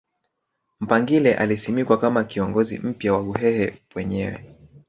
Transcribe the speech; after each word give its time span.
Mpangile 0.79 1.33
alisimikwa 1.35 1.97
kama 1.97 2.23
kiongozi 2.23 2.79
mpya 2.79 3.13
wa 3.13 3.19
Uhehe 3.21 3.81
penyewe 3.93 4.55